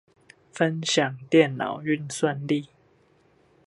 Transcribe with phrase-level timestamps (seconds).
[0.51, 2.69] 分享電腦運算力